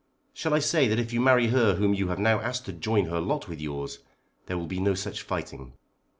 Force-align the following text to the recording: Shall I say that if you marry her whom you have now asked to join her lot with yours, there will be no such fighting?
Shall 0.33 0.55
I 0.55 0.57
say 0.57 0.87
that 0.87 0.97
if 0.97 1.13
you 1.13 1.21
marry 1.21 1.49
her 1.49 1.75
whom 1.75 1.93
you 1.93 2.07
have 2.07 2.17
now 2.17 2.39
asked 2.39 2.65
to 2.65 2.73
join 2.73 3.05
her 3.05 3.19
lot 3.21 3.47
with 3.47 3.61
yours, 3.61 3.99
there 4.47 4.57
will 4.57 4.65
be 4.65 4.79
no 4.79 4.95
such 4.95 5.21
fighting? 5.21 5.73